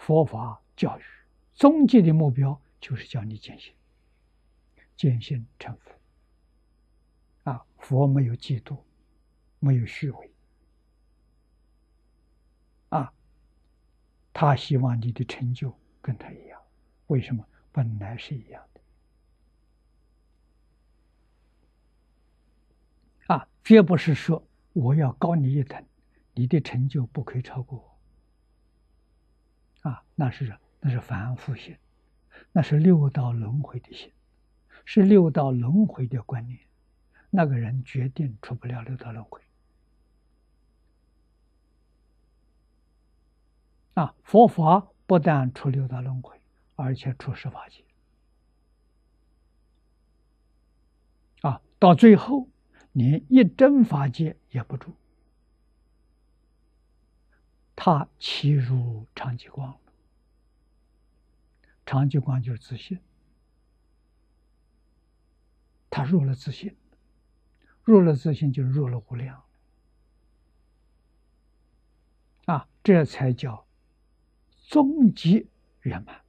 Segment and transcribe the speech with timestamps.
[0.00, 1.02] 佛法教育
[1.54, 3.74] 终极的目标就是教你见性，
[4.96, 5.92] 见性成佛。
[7.50, 8.78] 啊，佛没有嫉妒，
[9.58, 10.30] 没有虚伪，
[12.88, 13.12] 啊，
[14.32, 16.58] 他希望你的成就跟他一样。
[17.08, 17.46] 为什么？
[17.70, 18.80] 本来是一样的。
[23.34, 24.42] 啊，绝不是说
[24.72, 25.84] 我要高你一等，
[26.32, 27.89] 你的成就不可以超过我。
[29.80, 31.76] 啊，那是那是凡夫心，
[32.52, 34.12] 那是六道轮回的心，
[34.84, 36.60] 是六道轮回的观念。
[37.30, 39.40] 那个人决定出不了六道轮回。
[43.94, 46.40] 啊，佛法不但出六道轮回，
[46.76, 47.84] 而且出十法界。
[51.42, 52.48] 啊，到最后
[52.92, 54.94] 连一真法界也不住，
[57.82, 59.80] 他欺入长吉光了。
[61.86, 63.00] 长吉光就是自信，
[65.88, 66.76] 他入了自信。
[67.82, 69.42] 入了自信，就入了无量，
[72.44, 73.66] 啊，这才叫
[74.68, 75.48] 终极
[75.80, 76.22] 圆满。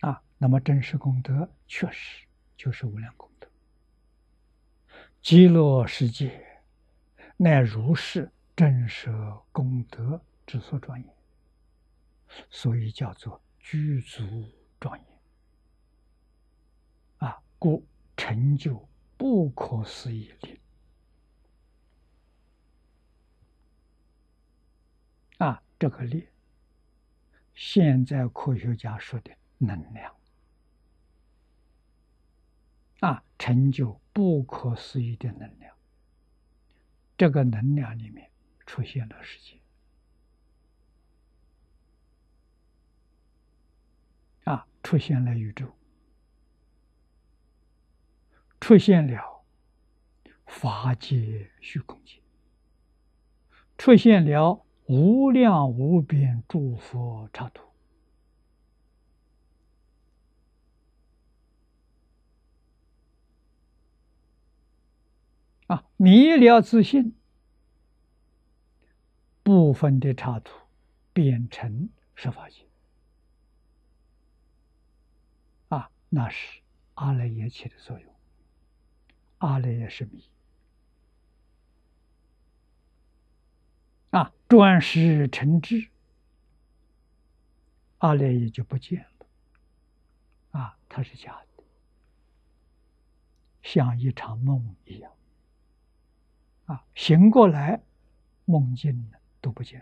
[0.00, 2.24] 啊，那么真实功德确实
[2.56, 3.48] 就是无量功德，
[5.20, 6.62] 极乐世界
[7.36, 9.12] 乃如是真实
[9.52, 10.20] 功德。
[10.48, 11.14] 之所庄严，
[12.48, 14.50] 所以叫做具足
[14.80, 15.06] 庄严
[17.18, 17.38] 啊！
[17.58, 20.58] 故成就不可思议力
[25.36, 25.62] 啊！
[25.78, 26.26] 这个力，
[27.54, 30.16] 现在科学家说的能量
[33.00, 35.74] 啊，成就不可思议的能量。
[37.16, 38.30] 这个能量里面
[38.66, 39.58] 出现了世界。
[44.44, 45.66] 啊，出现了宇宙，
[48.60, 49.44] 出现了
[50.46, 52.20] 法界虚空界，
[53.76, 57.67] 出现了无量无边诸佛刹土。
[65.68, 67.14] 啊，迷了自信，
[69.42, 70.52] 部分的插图
[71.12, 72.66] 变成十法界。
[76.10, 76.62] 那是
[76.94, 78.14] 阿赖耶起的作用，
[79.36, 80.24] 阿赖耶是迷。
[84.08, 85.90] 啊，转世成智，
[87.98, 89.26] 阿赖耶就不见了，
[90.58, 91.62] 啊，它是假的，
[93.62, 95.12] 像一场梦一样，
[96.68, 97.82] 啊，醒过来，
[98.44, 99.80] 梦境都不见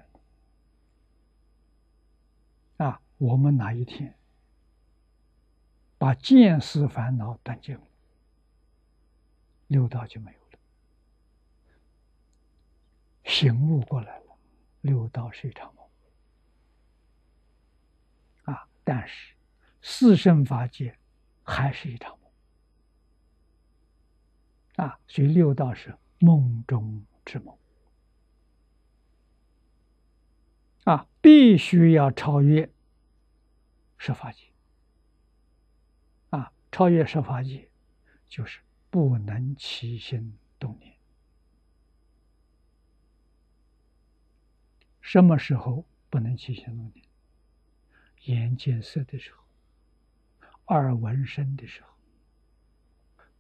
[2.79, 4.15] 了，啊，我们哪一天？
[5.99, 7.83] 把见思烦恼断尽了，
[9.69, 10.59] 六道就没有了，
[13.25, 14.37] 醒悟过来了，
[14.83, 15.85] 六道是一场梦
[18.55, 18.69] 啊！
[18.85, 19.35] 但是
[19.81, 20.97] 四圣法界
[21.43, 22.17] 还是一场
[24.77, 25.01] 梦啊！
[25.09, 27.57] 所以六道是梦中之梦
[30.85, 31.07] 啊！
[31.21, 32.71] 必须要超越
[33.99, 34.45] 设法界。
[36.31, 37.69] 啊超越设法界，
[38.27, 38.61] 就是
[38.91, 40.95] 不能起心动念。
[45.01, 47.07] 什么时候不能起心动念？
[48.25, 49.45] 眼见色的时候，
[50.67, 51.89] 耳闻声的时候，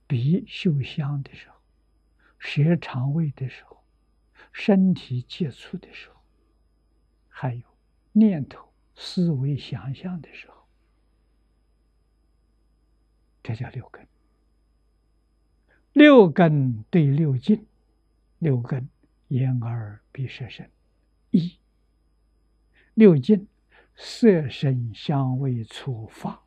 [0.06, 1.55] 鼻嗅香的时候，
[2.38, 3.82] 舌尝味的时候，
[4.52, 6.16] 身体接触的时候，
[7.28, 7.62] 还有
[8.12, 10.56] 念头思维想象的时候。
[13.42, 14.06] 这叫六根，
[15.92, 17.64] 六根对六境，
[18.38, 18.88] 六根
[19.28, 20.68] 眼耳鼻舌身
[21.30, 21.56] 一，
[22.94, 23.46] 六境
[23.94, 26.42] 色声香味触法，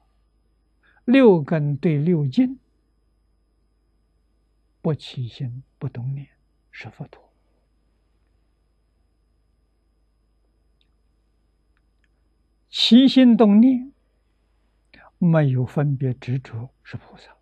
[1.05, 2.59] 六根对六境
[4.81, 6.27] 不起心不动念
[6.71, 7.31] 是佛陀，
[12.69, 13.91] 起心动念。
[15.21, 17.35] 没有分别执着是菩萨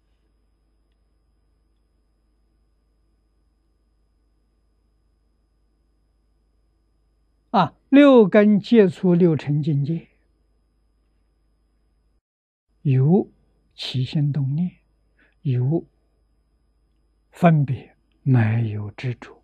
[7.51, 7.75] 啊！
[7.89, 10.07] 六根接触六尘境界，
[12.81, 13.29] 有
[13.75, 14.77] 起心动念，
[15.43, 15.85] 有
[17.37, 19.43] 分别，没有执着，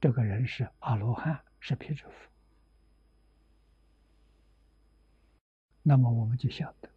[0.00, 2.12] 这个人是阿罗汉，是辟支佛。
[5.82, 6.88] 那么我们就晓得，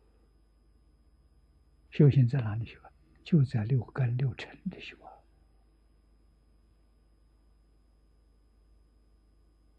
[1.89, 2.79] 修行在哪里修？
[3.23, 4.95] 就在六根六尘里修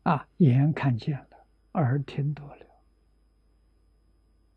[0.02, 0.14] 啊！
[0.14, 2.66] 啊，眼看见了，耳听到了，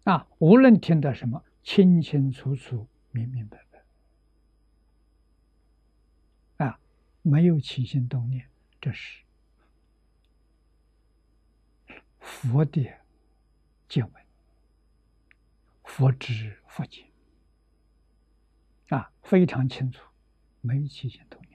[0.05, 3.63] 啊，无论听到什么，清清楚楚、明明白
[6.57, 6.79] 白，啊，
[7.29, 8.49] 没有起心动念，
[8.81, 9.21] 这是
[12.19, 12.83] 佛的
[13.87, 14.23] 见闻。
[15.83, 17.05] 佛知佛见，
[18.87, 20.03] 啊，非常清楚，
[20.61, 21.48] 没有起心动念。